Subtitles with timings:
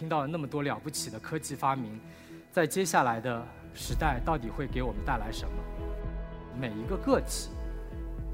[0.00, 2.00] 听到了那么多了不起的科技发明，
[2.50, 5.52] 在接下来的时代到底会给我们带来什么？
[6.58, 7.50] 每一个个体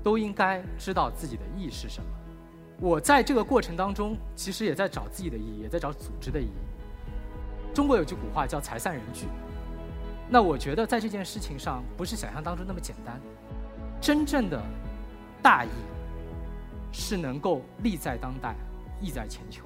[0.00, 2.08] 都应该知道自己的意义是什么。
[2.78, 7.74] 我在这个过程当中，其实也在找自己的意义，也在找组织的意义。
[7.74, 9.26] 中国有句古话叫“财散人聚”，
[10.30, 13.20] 那我觉得在这件事情上，不是想象当中那么简单。
[14.00, 14.62] 真正的
[15.42, 15.70] 大义
[16.92, 18.54] 是能够利在当代，
[19.00, 19.64] 义在千秋，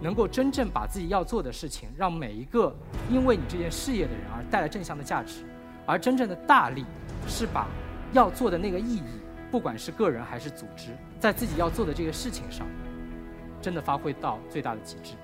[0.00, 2.74] 能够真正把自己要做的事情，让每一个
[3.10, 5.44] 因为你这件事业的人而带来正向的价值。
[5.84, 6.84] 而真正的大利
[7.26, 7.66] 是把
[8.12, 9.02] 要做的那个意义，
[9.50, 12.66] 不管是个人还是组织，在自己要做的这个事情上，
[13.60, 15.14] 真的发挥到最大的极致。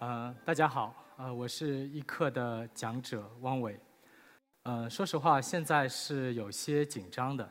[0.00, 3.78] 呃，大家好，呃，我是易课的讲者汪伟。
[4.64, 7.50] 呃，说实话，现在是有些紧张的。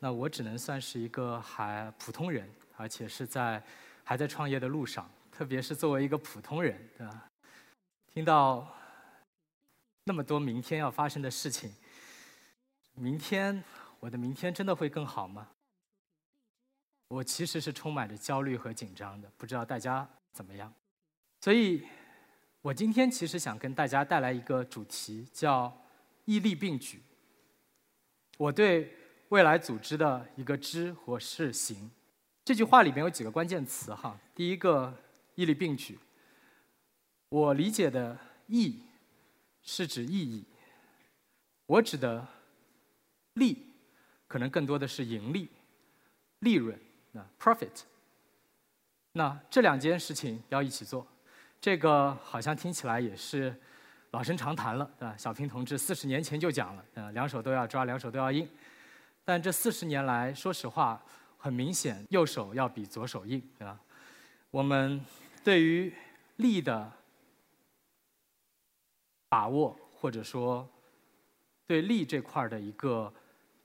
[0.00, 3.62] 那我只能算是一个还普通人，而且是在
[4.02, 5.08] 还在创业的路上。
[5.30, 7.28] 特别是作为一个普通人，对吧？
[8.12, 8.68] 听到
[10.04, 11.72] 那么多明天要发生的事情，
[12.94, 13.62] 明天
[14.00, 15.48] 我的明天真的会更好吗？
[17.08, 20.72] 我其实是充满着焦虑和紧张的，不知道大家怎么样。
[21.40, 21.86] 所以，
[22.60, 25.72] 我今天其实想跟大家带来一个主题，叫
[26.24, 27.02] “义利并举”。
[28.38, 28.96] 我对
[29.28, 31.90] 未来组织的一个知或是行，
[32.44, 34.18] 这句话里面有几个关键词哈。
[34.34, 34.94] 第一个
[35.36, 35.98] “义利并举”，
[37.30, 38.82] 我理解的“义”
[39.62, 40.44] 是指意义，
[41.66, 42.26] 我指的
[43.34, 43.74] “利”
[44.26, 45.48] 可能更多的是盈利、
[46.40, 46.78] 利润，
[47.12, 47.82] 那 profit。
[49.12, 51.06] 那这两件事情要一起做。
[51.60, 53.54] 这个好像听起来也是
[54.12, 55.16] 老生常谈了，对吧？
[55.16, 58.48] 小平同志四十年前就讲了，呃，两手都要抓，两手都要硬。
[59.24, 61.02] 但这四十年来，说实话，
[61.38, 63.80] 很明显，右手要比左手硬，对吧？
[64.50, 65.02] 我们
[65.42, 65.92] 对于
[66.36, 66.92] 利的
[69.30, 70.68] 把握，或者说
[71.66, 73.10] 对利这块的一个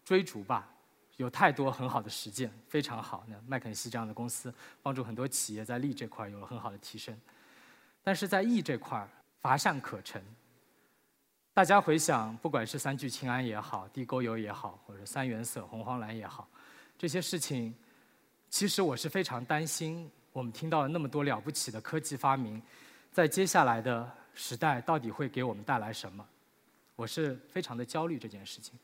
[0.05, 0.71] 追逐吧，
[1.17, 3.25] 有太多很好的实践，非常好。
[3.27, 7.19] 那麦肯锡这样的公司，帮助很多企业在利这块有了很好的提升。
[8.01, 9.09] 但是在义这块儿
[9.47, 10.21] 乏善可陈。
[11.53, 16.49] 大家回想，不管是三聚氰胺也好，地沟油也好，或者三原色红黄蓝也好，
[16.97, 17.73] 这些事情，
[18.49, 20.11] 其实我是非常担心。
[20.33, 22.61] 我们听到了那么多了不起的科技发明，
[23.13, 26.27] 在接下来的时代到底会给我们带来什么？
[26.97, 28.77] 我是非常的焦虑这件事情。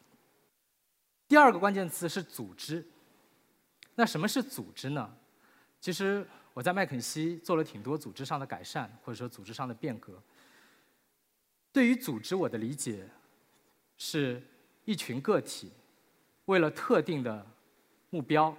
[1.28, 2.88] 第二个关键词是组织。
[3.95, 5.13] 那什么是组织呢？
[5.81, 6.25] 其实。
[6.56, 10.22] 我在麦肯锡做了挺多组织上的改善，或者说组织上的变革。
[11.73, 13.09] 对于组织，我的理解
[13.97, 14.41] 是
[14.85, 15.72] 一群个体
[16.45, 17.45] 为了特定的
[18.11, 18.56] 目标，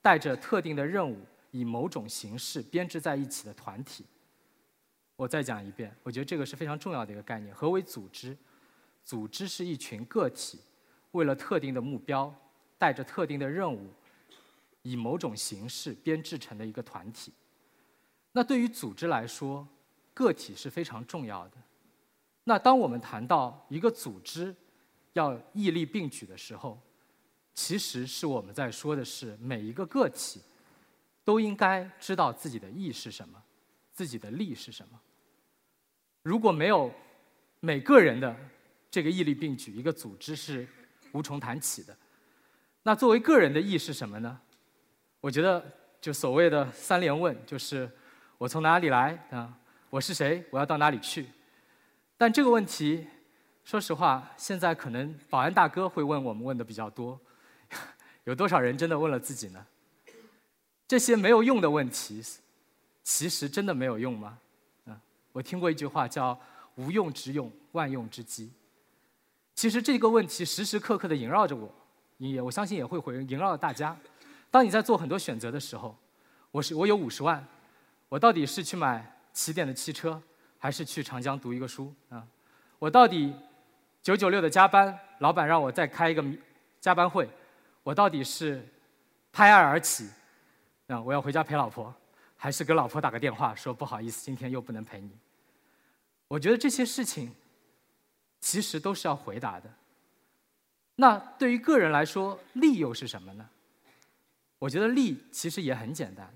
[0.00, 1.18] 带着特定的任务，
[1.50, 4.04] 以某种形式编织在一起的团体。
[5.16, 7.54] 我再讲一遍，我觉得这个是非常重要的一个概念。
[7.54, 8.36] 何为组织？
[9.04, 10.60] 组织是一群个体
[11.12, 12.34] 为了特定的目标，
[12.78, 13.88] 带着特定的任务。
[14.86, 17.32] 以某种形式编制成的一个团体，
[18.32, 19.66] 那对于组织来说，
[20.12, 21.56] 个体是非常重要的。
[22.44, 24.54] 那当我们谈到一个组织
[25.14, 26.80] 要义利并举的时候，
[27.54, 30.40] 其实是我们在说的是每一个个体
[31.24, 33.42] 都应该知道自己的义是什么，
[33.92, 35.00] 自己的利是什么。
[36.22, 36.92] 如果没有
[37.60, 38.36] 每个人的
[38.90, 40.66] 这个义利并举，一个组织是
[41.12, 41.96] 无从谈起的。
[42.82, 44.38] 那作为个人的义是什么呢？
[45.20, 45.64] 我觉得，
[46.00, 47.90] 就所谓的三连问，就是
[48.36, 49.58] 我从哪里来啊？
[49.88, 50.44] 我是谁？
[50.50, 51.26] 我要到哪里去？
[52.16, 53.06] 但这个问题，
[53.64, 57.18] 说实话，现在可能保安大哥会问我们问的比较多。
[58.24, 59.66] 有多少人真的问了自己呢？
[60.86, 62.22] 这些没有用的问题，
[63.02, 64.38] 其实真的没有用吗？
[64.86, 65.00] 嗯，
[65.32, 66.38] 我听过一句话叫
[66.76, 68.52] “无用之用，万用之机”。
[69.54, 71.72] 其实这个问题时时刻刻的萦绕着我，
[72.18, 73.96] 也我相信也会回萦绕着大家。
[74.50, 75.96] 当你在做很多选择的时候，
[76.50, 77.46] 我是我有五十万，
[78.08, 80.22] 我到底是去买起点的汽车，
[80.64, 82.26] 还是去长江读一个书啊？
[82.78, 83.36] 我到底
[84.00, 86.24] 九九六的加班，老板让我再开一个
[86.80, 87.28] 加班会，
[87.82, 88.66] 我到底是
[89.30, 90.08] 拍案而起
[90.86, 90.98] 啊？
[91.02, 91.94] 我要回家陪老婆，
[92.34, 95.10] 还是给老婆打个电话说不好意思，今天又不能陪你？
[96.28, 97.34] 我觉得这些事情
[98.40, 99.70] 其实都是要回答的。
[100.94, 103.46] 那对于个人来说，利又是什么呢？
[104.58, 106.34] 我觉得利其实也很简单，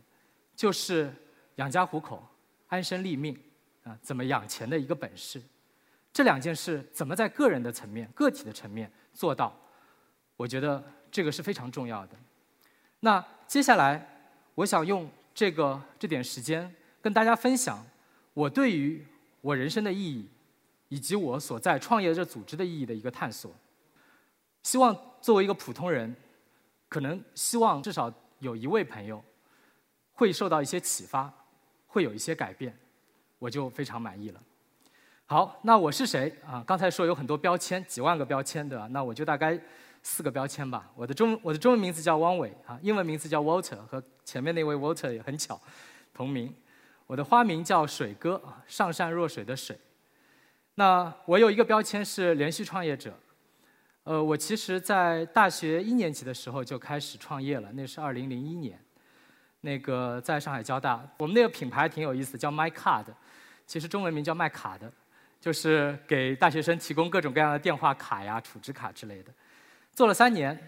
[0.54, 1.10] 就是
[1.54, 2.22] 养家糊口、
[2.66, 3.34] 安身立命
[3.88, 5.40] 啊，怎么养钱的一个本事。
[6.12, 9.56] 这两件事怎么在个人的层面、个体的层面做到？
[10.36, 12.16] 我觉得这个是非常重要的。
[13.00, 14.06] 那接下来，
[14.54, 17.84] 我想用这个这点时间跟大家分享
[18.34, 19.04] 我对于
[19.40, 20.28] 我人生的意义，
[20.88, 23.52] 以及我所在创业这组织的意义的一个探索。
[24.62, 26.14] 希望作为一个普通人，
[26.88, 29.22] 可能希望至少有一位朋友
[30.12, 31.32] 会受到一些启发，
[31.86, 32.76] 会有一些改变，
[33.38, 34.40] 我就非常满意了。
[35.26, 36.64] 好，那我是谁啊？
[36.66, 38.86] 刚才说有很多标签，几万个标签对吧？
[38.90, 39.58] 那我就大概
[40.02, 40.90] 四个标签吧。
[40.94, 45.60] 我的中我的中文名字叫汪伟啊，英文名字叫 Walter，和前面那位 Walter 也很巧，
[46.14, 46.54] 同名。
[47.06, 49.78] 我的花名叫水哥啊，上善若水的水。
[50.74, 53.12] 那我有一个标签是连续创业者。
[54.04, 58.82] 呃，我其实，在大学一年级的时候就开始创业了，那是二零零一年。
[59.60, 63.06] 那个在上海交大，我们那个品牌挺有意思，叫 My Card，
[63.66, 64.92] 其实中文名叫卖卡的。
[65.40, 69.32] 就是给大学生提供各种各样的电话卡呀、储值卡之类的，
[69.92, 70.58] 做了三年，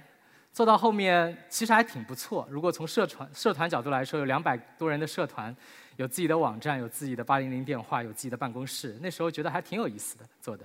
[0.52, 2.46] 做到后面其实还挺不错。
[2.48, 5.54] 如果从社团社团角度来说，有两百多人的社团，
[5.96, 10.64] 有自己的网站，有自己的八零零电话，有自己的办公室，那时候觉得还挺有意思的做的。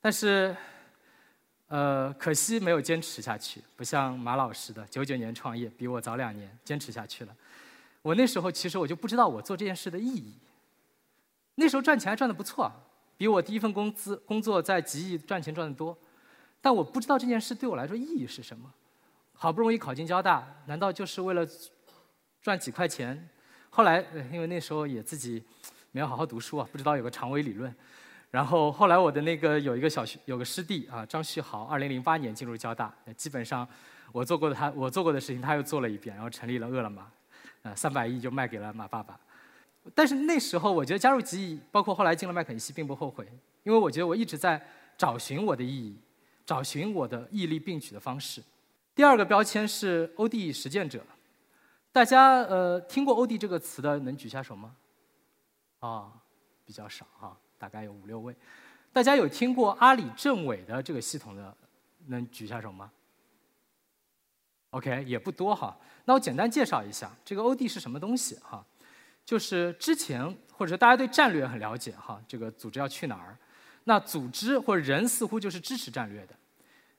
[0.00, 0.54] 但是，
[1.68, 7.36] 呃，可惜没有坚持下去，不像马老师的九九年创业，比我早两年坚持下去了。
[8.02, 10.34] 我那时候其实我就不知道我做这件事的意义。
[11.56, 12.70] 那时候赚钱还赚得不错。
[13.18, 15.96] 比我第一份工资工作在吉亿赚钱赚得多，
[16.60, 18.70] 但我不知道这件事对我来说意义是什么。
[19.32, 21.46] 好不容易考进交大，难道就是为了
[22.42, 23.28] 赚几块钱？
[23.70, 25.42] 后来因为那时候也自己
[25.92, 27.74] 没有好好读书啊，不知道有个长尾理论。
[28.30, 33.66] 然后后来我的那个有一个小学有个师弟啊，张旭豪，二零零八年进入交大，基本上
[34.12, 37.06] 我做过的他我做过的事情他又做了一遍，然后成立了饿了么，
[37.62, 39.18] 呃三百亿就卖给了马爸爸。
[39.94, 43.24] 但是那时候，我觉得加入极易，包括后来进了麦肯锡，并不后悔，
[43.62, 44.60] 因为我觉得我一直在
[44.98, 45.96] 找寻我的意义，
[46.44, 48.42] 找寻我的毅力并举的方式。
[48.96, 51.00] 第二个标签是欧弟实践者，
[51.92, 54.74] 大家呃听过欧弟这个词的，能举下手吗？
[55.78, 56.10] 啊，
[56.64, 58.34] 比较少哈，大概有五六位。
[58.92, 61.54] 大家有听过阿里政委的这个系统的，
[62.06, 62.90] 能举下手吗
[64.70, 65.76] ？OK，也不多哈。
[66.04, 68.64] 那我简单介绍一下，这个 OD 是什么东西哈。
[69.24, 73.36] 就是之前或者说大家对战略很了解哈，这个组织要去哪儿？
[73.84, 76.34] 那组织或者人似乎就是支持战略的，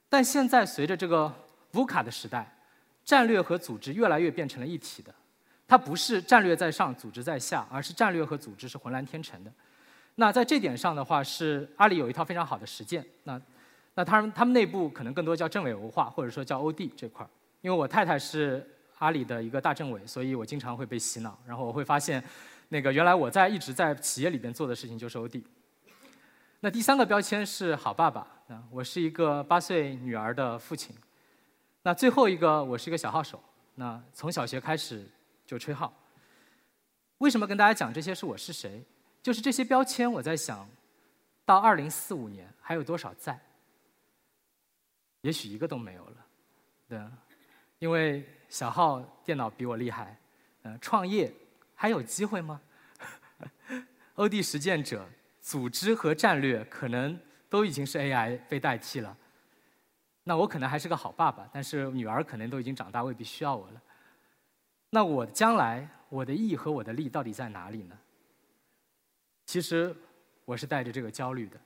[0.07, 1.33] 但现在随着这个
[1.73, 2.57] VUCA 的时代，
[3.03, 5.13] 战略和组织越来越变成了一体的，
[5.67, 9.51] 它不是战略在上，组织在下，而是战略和组织是浑然天成的。
[10.19, 13.03] 那在这点上的话，是阿里有一套非常好的实践。
[13.23, 13.41] 那
[13.95, 17.29] 那他们他们内部可能更多叫政委文化，或者说叫 OD 这块儿，
[17.61, 18.73] 因为我太太是。
[18.99, 22.23] 阿里的一个大政委，所以我经常会被洗脑，然后我会发现，
[22.69, 25.43] 那个原来我在一直在企业里边做的事情就是 OD。
[26.61, 30.95] 那第三个标签是好爸爸，啊，我是一个八岁女儿的父亲。
[31.83, 33.39] 那最后一个，我是一个小号手，
[33.75, 35.07] 那从小学开始
[35.45, 35.93] 就吹号。
[37.19, 38.83] 为什么跟大家讲这些是我是谁？
[39.27, 40.65] 就是这些标签，我在想，
[41.43, 43.37] 到二零四五年还有多少在？
[45.19, 46.25] 也许一个都没有了，
[46.87, 47.01] 对，
[47.79, 48.25] 因为。
[48.47, 50.17] 小号电脑比我厉害，
[50.61, 51.29] 呃，创业
[51.75, 52.61] 还有机会吗？
[54.15, 55.05] 欧弟实践者，
[55.41, 57.19] 组织和战略可能
[57.49, 59.17] 都已经是 AI 被代替了。
[60.23, 63.81] 那我可能还是个好爸爸，但是女儿可能都已经长大，未必需要我了。
[64.91, 67.99] 那我将来我的意和我的利到底在哪里呢？
[69.47, 69.95] 其实
[70.45, 71.59] 我是带着这个焦虑的。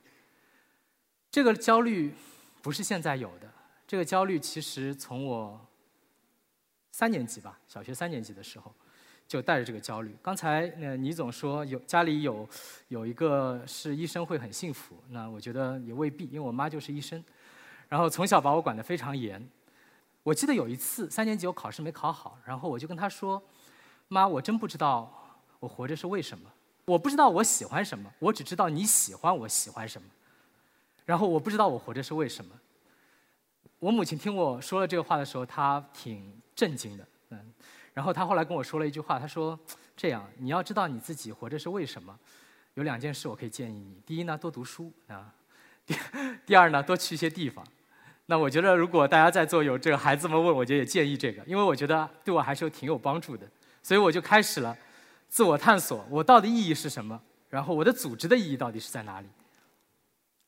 [1.30, 2.14] 这个焦虑
[2.62, 3.52] 不是现在有的，
[3.86, 5.60] 这个焦虑其实从我。
[6.94, 8.70] 三年级吧，小学三年级的时候，
[9.26, 10.14] 就带着这个焦虑。
[10.20, 12.46] 刚才那倪总说有家里有
[12.88, 17.24] 有一个是医生会很幸福，那我觉得也未必，因为我妈就是医生，
[17.88, 19.42] 然后从小把我管得非常严。
[20.22, 23.42] 我记得有一次三年级我考试没考好，然后我就跟她说
[24.08, 26.52] ：“妈，我真不知道我活着是为什么，
[26.84, 30.08] 我不知道我喜欢什么，我只知道你喜欢我喜欢什么，
[31.04, 32.54] 然后我不知道我活着是为什么。”
[33.78, 36.40] 我母亲听我说了这个话的时候，她挺。
[36.54, 37.52] 震惊的，嗯，
[37.94, 39.58] 然后她后来跟我说了一句话，她说
[39.96, 42.16] ：“这样，你要知道你自己活着是为什么？
[42.74, 43.96] 有两件事我可以建议你。
[44.04, 45.32] 第一呢，多读书啊；
[45.86, 45.96] 第
[46.44, 47.66] 第二呢，多去一些地方。
[48.26, 53.48] 那我觉得，如果大家在座有这个孩子们问，我觉得也建议这个，因为我觉得对我还是有挺有帮助的。
[53.82, 54.76] 所以我就开始了
[55.32, 57.18] 自我探索，我到底意义是什么？
[57.48, 59.28] 然后我的组织的意义到底是在哪里？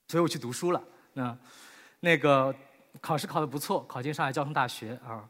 [0.09, 0.85] 所以我去读书了。
[1.15, 1.35] 那
[2.01, 2.55] 那个
[3.01, 5.27] 考试考得不错，考进上海交通大学啊。”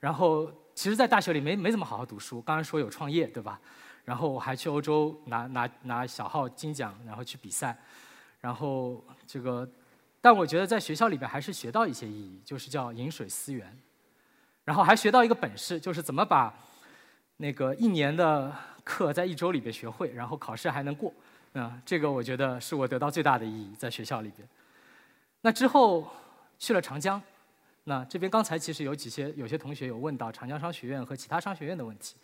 [0.00, 2.42] 然后，其实，在大学里没没怎么好好读书。
[2.42, 3.60] 刚刚说有创业，对吧？
[4.04, 7.78] 然后我还去欧洲拿拿拿小号金奖，然后去比赛。
[8.40, 9.68] 然后这个，
[10.20, 13.78] 但我觉得在学校里边还是学到一些意义，就是叫饮水思源，
[14.64, 16.52] 然后还学到一个本事，就是怎么把
[17.36, 18.52] 那个一年的
[18.86, 21.12] 课在一周里边学会，然后考试还能过。
[21.52, 24.46] 啊，这个我觉得是我得到最大的意义，在学校里边。
[25.40, 26.06] 那之后
[26.58, 27.20] 去了长江，
[27.84, 32.14] 那这边刚才其实有几些有些同学有问到长江商学院和其他商学院的问题，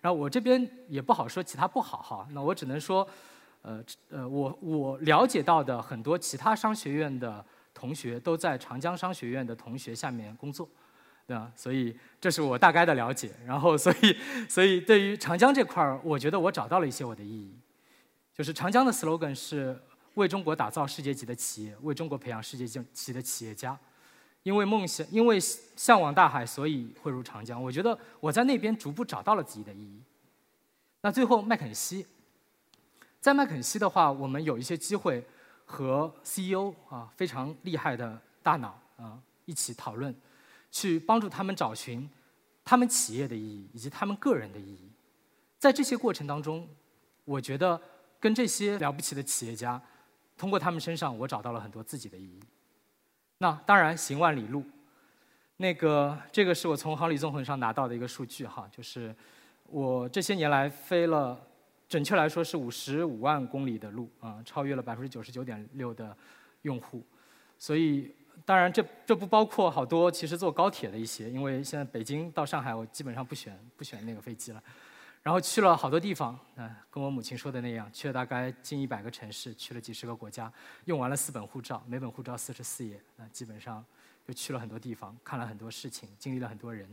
[0.00, 3.08] 然后我这边也不好说其他不好哈，那我只能说，
[3.62, 10.68] 呃呃，我我了解到的很多其他商学院的同学都在长江商学院的同学下面工作，
[11.30, 11.48] 对吧？
[11.54, 13.30] 所以这是我大概的了解。
[13.46, 14.16] 然后所以
[14.48, 17.54] 所以对于长江这块儿，我觉得我找到了一些我的意义。
[18.34, 19.80] 就是长江的 slogan 是
[20.14, 23.78] 为中国打造世界级的企业，为中国培养世界级的企业家。
[24.42, 27.62] 因为梦想，因为向往大海，所以汇入长江。
[27.62, 30.02] 我觉得我在那边逐步找到了自己的意义。
[31.02, 32.04] 那最后麦肯锡，
[33.20, 35.24] 在麦肯锡的话，我们有一些机会
[35.64, 40.12] 和 CEO 啊非常厉害的大脑啊一起讨论，
[40.70, 42.08] 去帮助他们找寻
[42.64, 44.90] 他们企业的意义以及他们个人的意义。
[45.58, 46.68] 在这些过程当中，
[47.24, 47.80] 我觉得。
[48.22, 49.80] 跟这些了不起的企业家，
[50.36, 52.38] 通过他们身上，我找到了很多自己的意义。
[53.38, 54.62] 那当然，行万里路，
[55.56, 59.16] 那个这个是我从航旅纵横上拿到的一个数据哈，就是
[59.64, 61.40] 我这些年来飞了，
[61.88, 66.14] 准确来说是五十五万公里的路啊，超越了百分之九十九点六的
[66.60, 67.02] 用户。
[67.58, 74.62] 所以，当然这这不包括好多其实坐高铁的一些，因为现在北京到上海我基本上不选不选那个飞机了。
[75.22, 80.50] 然后去了好多地方，嗯，跟我母亲说的那样，去了大概近一百个城市，去了几十个国家，
[80.86, 83.84] 用完了四本护照，每本护照四十四页，那基本上
[84.26, 86.88] 就去了很多地方，看了很多事情，经历了很多人。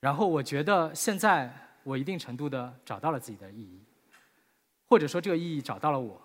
[0.00, 1.50] 然后我觉得现在
[1.82, 3.80] 我一定程度的找到了自己的意义，
[4.86, 6.20] 或者说这个意义找到了我。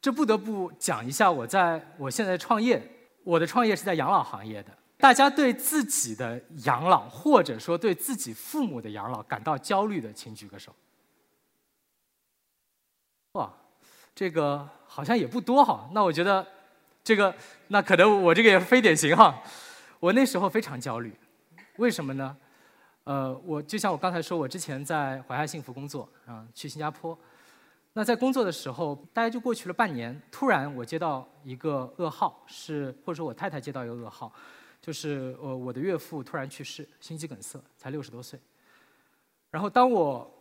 [0.00, 2.82] 这不得不讲一下我在我现在创业，
[3.24, 4.76] 我的创业是在养老行业的。
[4.98, 10.74] 大家对自己的养老，或者说对自己父母的养老感到焦虑的，请举个手。
[13.32, 13.50] 哇，
[14.14, 15.88] 这个好像也不多哈。
[15.92, 16.46] 那我觉得，
[17.02, 17.34] 这个
[17.68, 19.42] 那可能我这个也非典型哈。
[20.00, 21.14] 我那时候非常焦虑，
[21.76, 22.36] 为什么呢？
[23.04, 27.18] 呃，我就像我刚才说，我之前在华夏幸福工作啊，去新加坡。
[27.92, 34.32] 那在工作的时候，大概就过去了半年，突然我接到一个噩耗，是或者说我太太接到一个噩耗。
[34.80, 38.40] 就是呃，我的岳父突然去世，心肌梗塞，才六十多岁。
[39.50, 40.32] 然后当我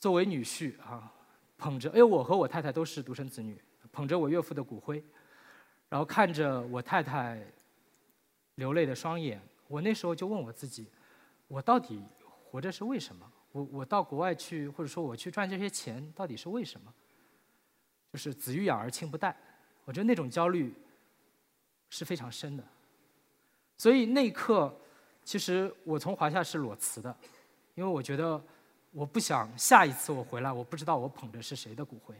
[0.00, 1.12] 作为女婿啊，
[1.56, 5.04] 捧着，哎，我和我太太都是独生子女，捧着我岳父的骨灰，
[5.88, 7.40] 然后看着我太太
[8.56, 10.88] 流泪的双眼，我那时候就问我自己：
[11.46, 12.02] 我到底
[12.50, 13.30] 活着是为什么？
[13.56, 16.92] 我我到国外去，或者说我去赚这些钱，到底是为什么？
[18.12, 19.34] 就是子欲养而亲不待，
[19.86, 20.74] 我觉得那种焦虑
[21.88, 22.62] 是非常深的。
[23.78, 24.74] 所以那一刻，
[25.24, 27.16] 其实我从华夏是裸辞的，
[27.74, 28.42] 因为我觉得
[28.92, 32.14] 我不想下一次我回来，我不知道我捧的是谁的骨灰。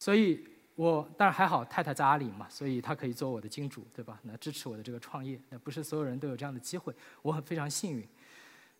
[0.00, 0.44] 所以
[0.74, 4.18] 我但是还好，太太在阿里嘛，所以她可以做我的金主，对吧？
[4.22, 8.08] 那支持我的这个创业，那不是所有人都有这样的机会，我很非常幸运。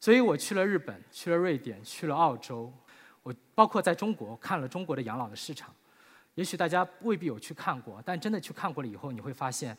[0.00, 2.73] 所以我去了日本，去了瑞典，去了澳洲，
[3.23, 5.75] 我包括在中国看了中国的养老的市场。
[6.35, 9.76] 也许大家未必有去看过，但真的去看过了以后，你会发现。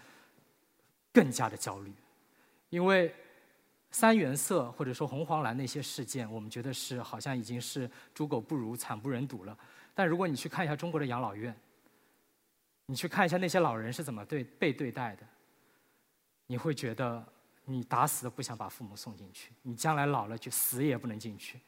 [1.11, 1.91] 更加的焦虑，
[2.69, 3.13] 因为
[3.89, 9.57] 三原色或者说红黄蓝那些事件，我们觉得是好像已经是猪狗不如、惨不忍睹了。
[9.95, 11.53] 但如果你去看一下中国的养老院，
[12.85, 15.23] 你去看一下那些老人是怎么对被对待的，
[16.45, 17.25] 你会觉得
[17.69, 21.59] 你打死都不想把父母送进去，你将来老了就死也不能进去。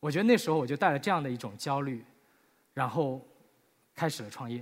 [0.00, 2.04] 我觉得那时候我就带了这样的一种焦虑，
[2.74, 3.24] 然后
[3.94, 4.60] 开始了创业，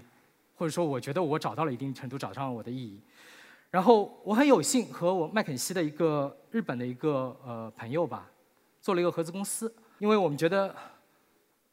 [0.54, 3.00] 或者说我觉得我找到了一定程度找上了我的意义。
[3.70, 8.28] 然后我很有幸和我麦肯锡的一个日本的一个呃朋友吧，
[8.82, 10.74] 做了一个合资公司，因为我们觉得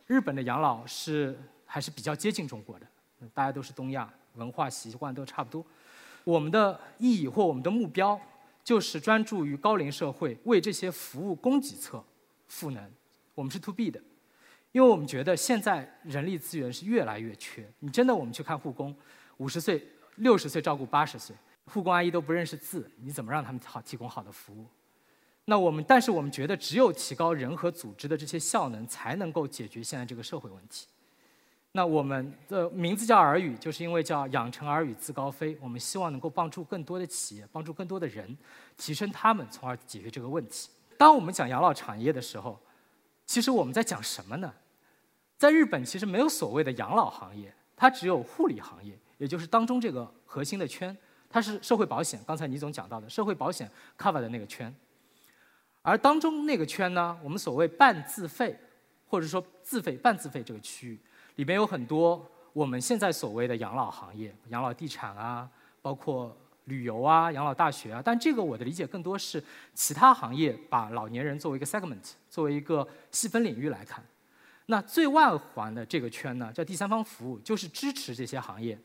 [0.06, 2.88] 日本的养老是还是比较接近中国的，
[3.34, 5.66] 大家都是东亚，文化习惯都差不多。
[6.24, 8.18] 我们的意义或我们的目标
[8.68, 12.04] 就是专注于高龄社会，为这些服务供给侧
[12.50, 12.92] 赋能。
[13.34, 13.98] 我们是 to B 的，
[14.74, 17.66] 因为我们觉得现在人力资源是越来越缺。
[17.80, 18.94] 你真的我们去看护工，
[19.38, 19.82] 五十岁、
[20.18, 21.34] 六十岁照顾八十岁。
[21.68, 24.68] 护工阿姨都不认识字，你怎么让他们好提供好的服务？
[25.46, 30.88] 那我们，但是我们觉得，只有提高人和组织的这些效能，才能够解决现在这个社会问题。
[31.78, 35.56] 那我们的名字叫耳语，就是因为叫养成耳语自高飞。
[35.62, 38.36] 我们希望能够帮助更多的企业，帮助更多的人，
[38.76, 40.72] 提升他们，从而解决这个问题。
[40.98, 42.60] 当我们讲养老产业的时候，
[43.28, 44.52] 其实我们在讲什么呢？
[45.38, 50.98] 在日本，其实没有所谓的养老行业，它只有护理行业，也就是当中这个核心的圈，
[51.30, 52.20] 它是社会保险。
[52.26, 54.74] 刚才倪总讲到的社会保险 cover 的那个圈，
[55.84, 58.60] 而当中那个圈呢，我们所谓半自费
[59.08, 61.00] 或者说自费半自费这个区域，
[61.38, 65.50] 里面有很多我们现在所谓的养老行业，养老地产啊，
[65.82, 68.02] 包括旅游啊、养老大学啊。
[68.04, 74.04] 但这个我的理解更多是其他行业把老年人作为一个 segment，作为一个细分领域来看。
[74.66, 78.78] 那最外环的这个圈呢，叫第三方服务，就是支持这些行业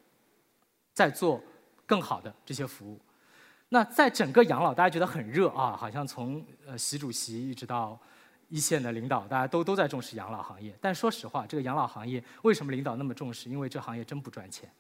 [0.93, 1.43] 在做
[1.87, 3.01] 更好的这些服务。
[3.71, 7.99] 那在整个养老，大家觉得很热啊，好像从呃习主席一直到
[8.53, 10.77] 一线的领导，大家都都在重视养老行业。
[10.79, 13.49] 但说实话，这个养老行业为什么领导那么重视？
[13.49, 14.71] 因为这行业真不赚钱。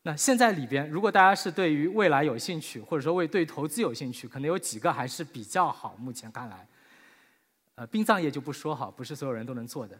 [0.00, 5.94] 那现在里边，如果大家是对于未来有兴趣，或者说为对投资有兴趣，可能有几个还是比较好。
[5.98, 6.66] 目前看来，
[7.74, 9.94] 呃，殡葬业就不说好，不是所有人都能做的。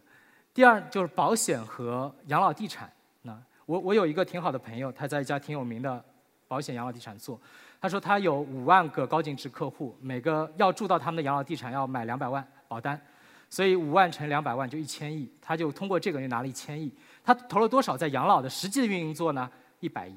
[0.55, 2.91] 第二就是保险和养老地产。
[3.21, 6.03] 那我我有一个挺好的朋友，他在一家挺有名的
[6.49, 7.39] 保险养老地产做。
[7.79, 13.01] 他说他有五万个高净值客户，每个要住到他们的养老地产要买两百万保单，
[13.49, 16.93] 所以五万乘两百万就一千亿，他就通过这个就拿了一千亿。
[17.25, 19.51] 他投了多少在养老的实际的运营做呢？
[19.81, 20.17] 一百亿。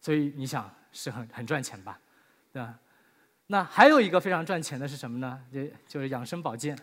[0.00, 1.98] 所以你想是很很赚钱吧？
[2.52, 2.78] 对吧？
[3.48, 5.40] 那还有一个非常赚钱的是什么呢？
[5.52, 6.78] 就就是养生保健。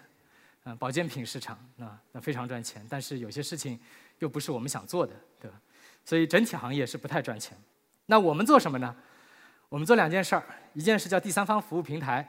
[0.67, 3.79] 嗯，保健品市场那那非常赚钱，但是有些事情
[4.17, 5.61] 又不是我们想做的，对吧？
[6.03, 7.55] 所以整体行业是不太赚钱。
[8.07, 8.95] 那我们做什么呢？
[9.69, 12.27] 我们做两件事儿，一件事叫第三方服务平台，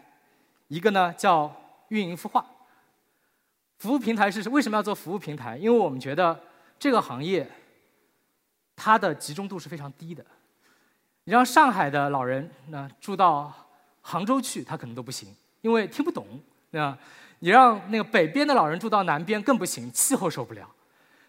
[0.68, 1.54] 一个呢叫
[1.88, 2.44] 运营孵化。
[3.78, 5.56] 服务平台是为什么要做服务平台？
[5.56, 6.38] 因为我们觉得
[6.78, 7.46] 这个行业
[8.74, 10.24] 它的集中度是非常低的。
[11.24, 13.52] 你让上海的老人那住到
[14.00, 16.26] 杭州去，他可能都不行，因为听不懂，
[16.70, 16.96] 那？
[17.40, 20.66] 你让那个北边的老人住到南边更不行，气候受不了，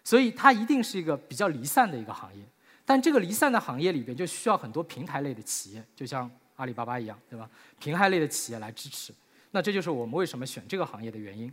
[0.02, 2.42] 所以它一定是一个比较离散的一个行业。
[2.86, 7.46] 但这个离散的行业里边就需要很多平台类的企业，就像阿里巴巴一样，对吧？
[7.78, 9.12] 平台类的企业来支持。
[9.50, 11.52] 那这就是我们为什么选这个行业的原因。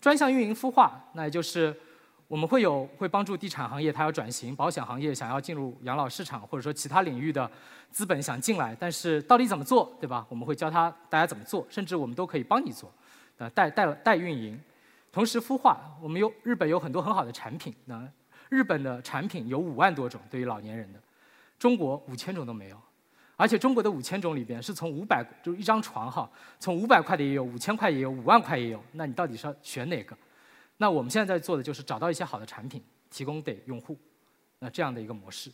[0.00, 1.74] 专项运营孵化，那也就是
[2.28, 7.50] 我们会有会帮助地产行业它要转型，保险行业想要进入养老市场，或者说其他领域的
[7.90, 10.26] 资本想进来，但是到底怎么做，对吧？
[10.28, 12.92] 我们会教他大家怎么做，甚至我们都可以帮你做。
[13.38, 14.60] 呃，代代代运营，
[15.10, 15.78] 同时孵化。
[16.02, 18.06] 我们有日本有很多很好的产品，那
[18.48, 21.00] 日本的产品有五万多种，对于老年人的，
[21.58, 22.80] 中国五千种都没有。
[23.36, 28.82] 而且中国的五千种里边，是从五百就是一张床哈，从五百块的也有，五千块也有，五万块也有。
[28.92, 30.16] 那你到底是要选哪个？
[30.76, 33.96] 那我们现在在做的就是找到一些好的产品，提供给用户，
[34.58, 35.50] 那这样的一个模式。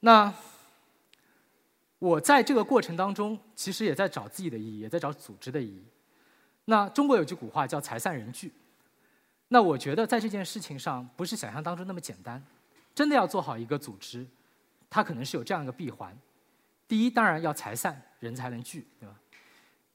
[0.00, 0.32] 那
[1.98, 5.82] 我在这个过程当中，其实也在找自己的意义，也在找组织的意义。
[6.66, 8.52] 那中国有句古话叫“财散人聚”，
[9.48, 12.42] 那我觉得在这件事情上不是想象当中那么简单，
[12.94, 14.26] 真的要做好一个组织，
[14.88, 16.16] 它可能是有这样一个闭环：
[16.86, 19.14] 第一，当然要财散，人才能聚，对吧？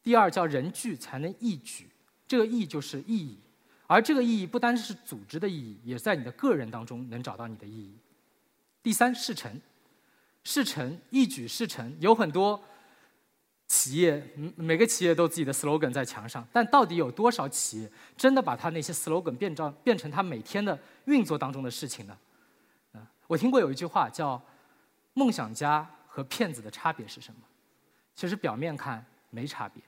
[0.02, 1.90] 第二，叫人聚才能义举，
[2.28, 3.40] 这个义就是意义，
[3.88, 7.98] 而这个意义不单是组织的意义，也在你的个人当中能找到你的意义。
[8.82, 9.60] 第三，事成，
[10.44, 12.64] 事成，义举事成，有很多。
[13.72, 20.76] 企业每个企业都自己的 slogan 在墙上，但到底有多少企业真的把他那些 slogan 变成变成他每天的
[21.06, 22.18] 运作当中的事情呢？
[23.28, 24.42] 我听过有一句话叫
[25.14, 25.88] “梦想家
[26.20, 27.40] 和骗子的差别是什么？”
[28.14, 29.82] 其实表面看没差别，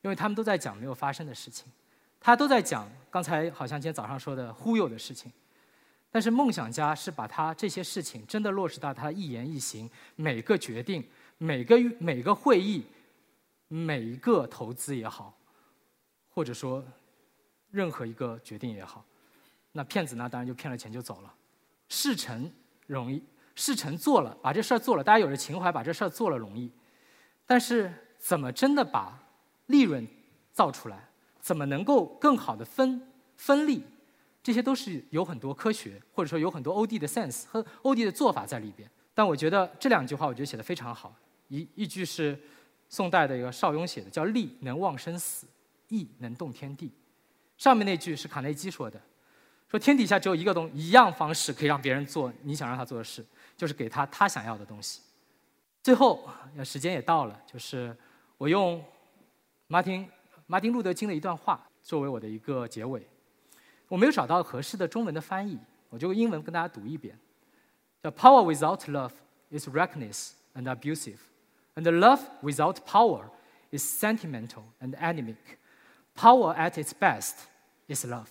[0.00, 1.70] 因为他们都在讲没有发生的事情，
[2.18, 5.30] 他都在讲刚才好像今天早上说的忽悠的事情，
[6.10, 12.84] 但是梦想家是把他这些事情真的落实到他一言一行、每个决定、每个每个会议。
[13.70, 15.38] 每一个投资也好，
[16.30, 16.82] 或者说
[17.70, 19.04] 任何一个决定也好，
[19.72, 21.34] 那骗子呢，当然就骗了钱就走了。
[21.90, 22.50] 事成
[22.86, 23.22] 容易，
[23.58, 26.70] 事成做了，把这事儿做了，大家有着情怀，把这事儿做了容易。
[27.44, 29.18] 但是怎么真的把
[29.66, 30.06] 利润
[30.52, 31.08] 造出来，
[31.40, 33.02] 怎么能够更好的分
[33.36, 33.82] 分利，
[34.42, 38.88] 这些都是有很多科学，或者说有很多欧弟的 sense 和欧弟的做法在里边。
[39.12, 41.14] 但我觉得这两句话，我觉得写的非常好。
[41.48, 42.38] 一一句是。
[42.90, 45.46] 宋代的一个邵雍写的，叫“利能忘生死，
[45.88, 46.90] 义能动天地”。
[47.58, 48.98] 上面那句是卡内基说的，
[49.70, 53.22] 说天底下只有一个东一样方式可以让别人做你想让他做的事，
[53.58, 55.02] 就是给他他想要的东西。
[55.82, 56.30] 最后，
[56.64, 57.94] 时间也到了，就是
[58.38, 58.82] 我用
[59.66, 60.08] 马丁
[60.46, 63.06] 马丁路德金的一段话作为我的一个结尾。
[63.88, 65.58] 我没有找到合适的中文的翻译，
[65.90, 67.18] 我就用英文跟大家读一遍：
[68.02, 69.12] 叫 “Power without love
[69.50, 71.18] is reckless and abusive。”
[71.74, 73.30] And love without power
[73.70, 75.36] is sentimental and anemic.
[76.14, 77.34] Power at its best
[77.86, 78.26] is love.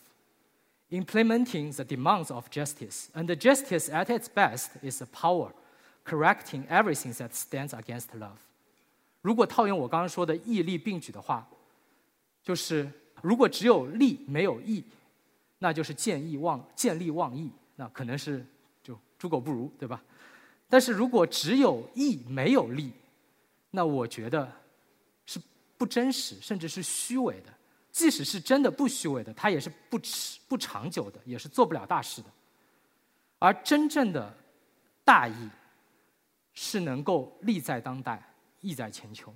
[0.92, 3.10] Implementing the demands of justice.
[3.14, 5.52] And justice at its best is a power,
[6.06, 8.38] correcting everything that stands against love.
[9.22, 11.48] 如果套用我刚刚说的义利并举的话，
[12.44, 12.90] 就是
[13.22, 14.84] 如果只有利没有义，
[15.60, 18.46] 那就是见义忘见利忘义，那可能是
[18.82, 20.02] 就猪狗不如，对吧？
[20.70, 22.94] 但是如果只有义没有利，
[23.72, 24.50] 那我觉得
[25.26, 25.42] 是
[25.78, 27.54] 不真实，甚至是虚伪的。
[27.98, 32.28] 即使是真的不虚伪的，它也是不持不长久的，也是做不了大事的。
[33.40, 34.32] 而真正的
[35.04, 35.50] 大义，
[36.54, 38.24] 是能够利在当代，
[38.62, 39.34] 义在千秋，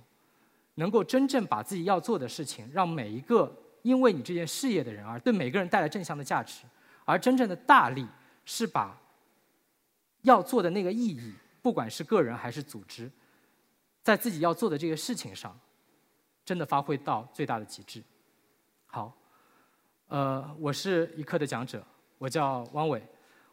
[0.76, 6.62] 能够真正把自己要做的事情，让每一个因为你这件事业的人而对每个人带来正向的价值。
[7.04, 8.06] 而真正的大利，
[8.44, 8.96] 是把
[10.20, 13.10] 要做的那个意义，不管是个人还是组织，
[14.04, 15.58] 在自己要做的这个事情上，
[16.44, 18.00] 真的发挥到最大的极致。
[18.94, 19.10] 好，
[20.08, 21.82] 呃，我是一课的讲者，
[22.18, 23.02] 我叫汪伟。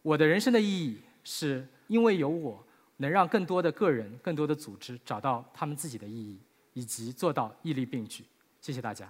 [0.02, 2.62] 我的人生的意义是因为有我，
[2.98, 6.38] 能让更多的个人、更多的组织找到他们自己的意义，
[6.74, 8.26] 以及做到屹立并举。
[8.60, 9.08] 谢谢大家。